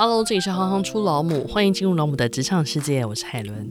[0.00, 3.68] Hello，这里是行行出老母，欢迎进入老母的职场世界，我是海伦。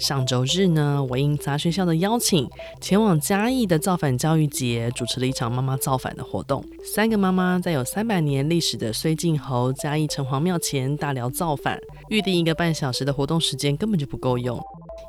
[0.00, 2.48] 上周日呢，我应杂学校的邀请，
[2.80, 6.64] 前往嘉义的造反教育节，主持了一场妈妈造反的活动。
[6.82, 11.78] 三个妈妈在有三百年历史的绥靖侯嘉义城隍庙前大聊造反，
[12.08, 14.60] 预定一个半小时的活动时间根本就不够用。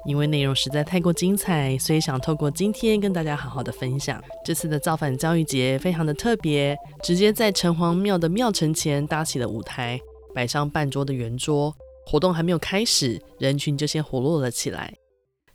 [0.06, 4.22] 因为内容实在太过精彩，所以想透过今天跟大家好好的分享。
[4.44, 10.00] 这次的造反教育节非常的特别，直接在城隍庙的庙城前搭起了舞台，
[10.34, 11.76] 摆上半桌的圆桌。
[12.06, 14.96] 活动还没有开始，人群就先活络了起来。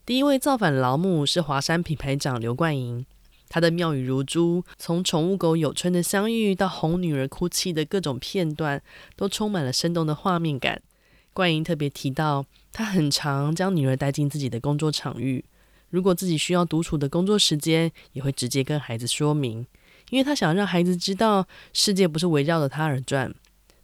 [0.07, 3.05] 第一位造反老母是华山品牌长刘冠莹，
[3.49, 8.81] 她的妙语如珠，从宠物狗有春的相遇到哄女儿哭泣的各种片段，
[9.17, 10.83] 都充满了生动的画面感。
[11.33, 12.45] 冠莹特别提到，
[12.75, 15.45] 她很常将女儿带进自己的工作场域，
[15.91, 19.65] 如果自己需要独处的工作时间，也会直接跟孩子说明，
[20.11, 23.33] 因为她想让孩子知道，世界不是围绕着她而转。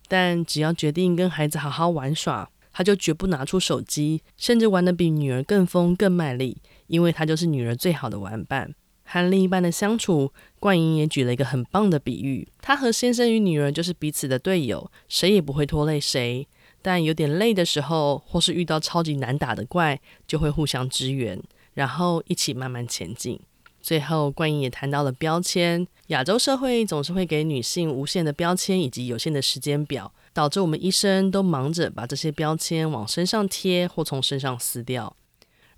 [0.08, 8.74] 但只要决定跟孩子好好玩耍，他就绝不拿出手机，甚至玩得比女儿更疯更卖力，因为他就是女儿最好的玩伴。
[9.04, 16.48] 和另一半的相处，冠莹也举了一个很棒的比喻：他和先生与女儿就是彼此的队友，谁也不会拖累谁。
[16.82, 21.40] 但有点累的时候，或是遇到超级难打的怪，就会互相支援，
[21.74, 23.38] 然后一起慢慢前进。
[23.82, 30.12] 最后，冠莹也谈到了标签：亚洲社会总是会给女性无限的标签以及有限的时间表。
[30.32, 35.16] 导致我们一生都忙着把这些标签往身上贴或从身上撕掉。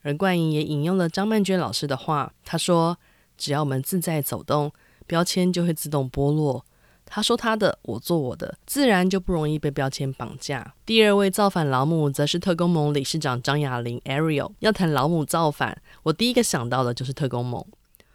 [0.02, 2.98] 而冠莹也引用了张曼娟老师的话，她说
[3.38, 4.70] ：“只要我们自在走动，
[5.06, 6.66] 标签就会自动剥落。”
[7.14, 10.72] 她说她的，我做我的，自然就不容易被标签绑架。
[10.86, 14.52] 第二位造反老母则是特工盟理事长张雅玲 Ariel。
[14.60, 17.62] 要谈老母造反，我第一个想到的就是特工盟。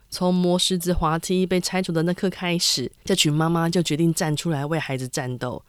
[0.09, 5.61] 从摸狮子滑梯被拆除的那刻开始，这群妈妈就决定站出来为孩子战斗。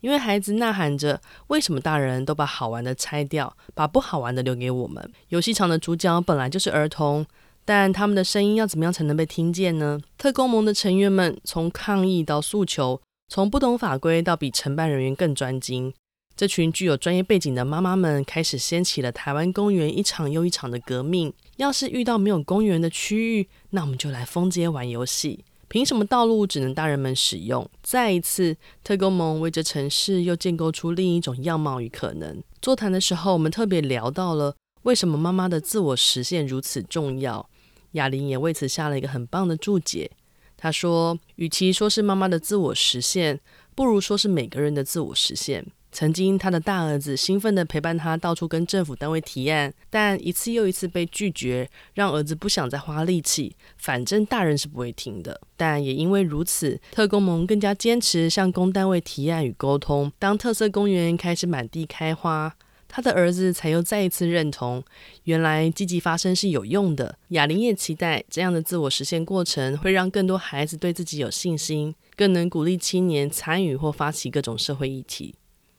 [0.00, 7.26] 因为孩子呐喊着：“为什么大人都把好玩的拆掉，把不好玩的留给我们？”游戏场的主角本来就是儿童，
[7.66, 10.00] 但他们的声音要怎么样才能被听见呢？
[10.16, 15.92] 特工盟的成员们从抗议到诉求，从不懂法规到比承办人员更专精，
[16.36, 21.32] 这群具有专业背景的妈妈们开始掀起了台湾公园一场又一场的革命。
[21.56, 25.44] 要是遇到没有公园的区域，那我们就来封街玩游戏。
[25.68, 27.68] 凭什么道路只能大人们使用？
[27.82, 32.40] 再一次，特工盟为这城市又建构出另一种样貌与可能。
[32.62, 37.50] 座谈的时候，我们特别聊到了为什么妈妈的自我实现如此重要。
[37.96, 40.10] 雅玲也为此下了一个很棒的注解。
[40.56, 43.40] 她说：“与其说是妈妈的自我实现，
[43.74, 53.56] 不如说是每个人的自我实现。”曾经，他的大儿子兴奋地陪伴他到处跟政府单位提案，但一次又一次被拒绝，让儿子不想再花力气。
[53.78, 55.40] 反正大人是不会听的。
[55.56, 60.12] 但也因为如此，特工盟更加坚持向公单位提案与沟通。
[60.18, 62.54] 当特色公园开始满地开花，
[62.88, 64.82] 他的儿子才又再一次认同，
[65.24, 67.18] 原来积极发声是有用的。
[67.28, 75.34] 雅玲也期待这样的自我实现过程会让更多孩子对自己有信心，更能鼓励青年参与或发起各种社会议题。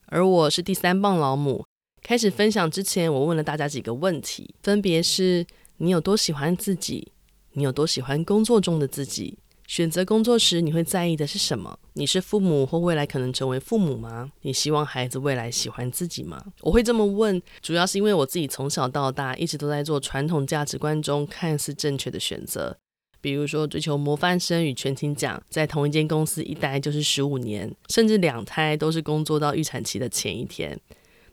[0.07, 1.65] 而我是第三棒老母。
[2.03, 5.45] 开始分享之前，我问了大家几个问题，分别是：
[5.77, 7.11] 你有多喜欢自己？
[7.53, 9.37] 你有多喜欢工作中的自己？
[9.67, 11.77] 选择工作时，你会在意的是什么？
[11.93, 14.31] 你是父母或未来可能成为父母吗？
[14.41, 16.41] 你希望孩子未来喜欢自己吗？
[16.61, 22.77] 我会这么问，主要是因为我自己从小到大一直都在做传统价值观中看似正确的选择。
[23.19, 30.79] 比如说，追求模范生与全勤奖，在同一间公司一待就是十五年，甚至两胎都是工作到预产期的前一天。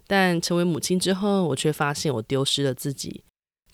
[0.09, 3.23] 但成为母亲之后，我却发现我丢失了自己。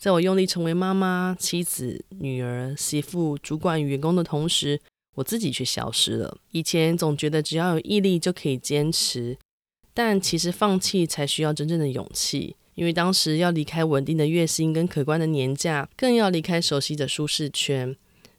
[0.01, 4.81] 在我用力成为妈妈、妻子、女儿、媳妇、主管与员工的同时，
[5.13, 6.39] 我自己却消失了。
[6.49, 9.37] 以前总觉得只要有毅力就可以坚持，
[9.93, 12.55] 但其实放弃才需要真正的勇气。
[12.73, 17.95] 因为当时要离开稳定的月薪跟可观的年假，更要离开熟悉的舒适圈。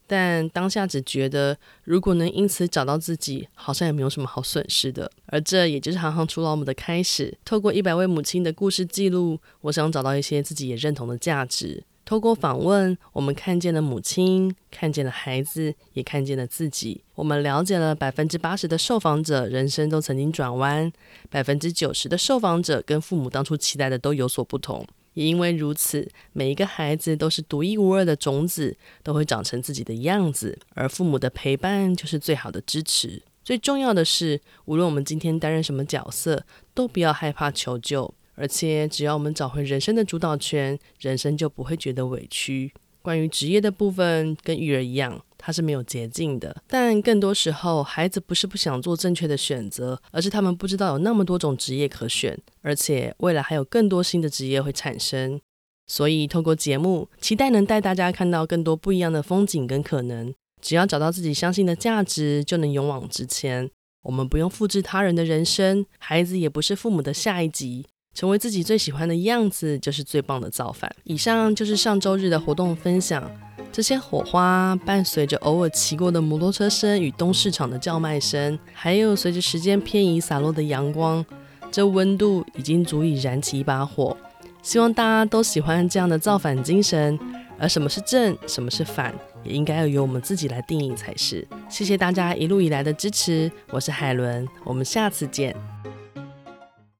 [0.06, 5.10] 但当下只觉得，如果能因此找到自己，好像也没有什么好损失的。
[5.26, 7.36] 而这也就是行行出老母的开始。
[7.44, 11.84] 透过一百位母亲的故事记录，我想找到一些自己也认同的价值。
[12.04, 17.03] 透过访问，我们看见了母亲，看见了孩子，也看见了自己。
[17.15, 20.92] 我们了解了百分之八十的受访者人生都曾经转弯，
[21.30, 24.84] 百分之九十的受访者跟父母当初期待的都有所不同。
[25.14, 30.59] 也因为如此，每一个孩子都是独一无二的种子，都会长成自己的样子。
[30.74, 33.22] 而父母的陪伴就是最好的支持。
[33.44, 38.14] 最重要的是，无论我们今天担任什么角色，都不要害怕求救。
[38.34, 42.72] 而且，只要我们找回人生的主导权，人生就不会觉得委屈。
[43.03, 46.63] 关于职业的部分，跟育儿一样，它是没有捷径的。
[46.69, 55.41] 但更多时候，孩子不是不想做正确的选择，而是他们不知道有那么多种职业可选，而且未来还有更多新的职业会产生。
[55.87, 60.33] 所以，透过节目，期待能带大家看到更多不一样的风景跟可能。
[60.63, 63.69] 只要找到自己相信的价值，就能勇往直前。
[64.04, 67.87] 我们不用复制他人的人生，孩子也不是父母的下一集。
[68.14, 70.91] 成为自己最喜欢的样子，就是最棒的造反。
[71.04, 73.30] 以上就是上周日的活动分享。
[73.70, 81.24] 这些火花伴随着偶尔骑过的摩托车声与东市场的叫卖声，还有随着时间偏移洒落的阳光，
[81.70, 84.15] 这温度已经足以燃起一把火。
[84.62, 87.18] 希望大家都喜欢这样的造反精神。
[87.58, 91.47] 而什么是正，什么是反，也应该要由我们自己来定义才是。
[91.68, 95.54] 谢谢大家一路以来的支持，我是海伦，我们下次见。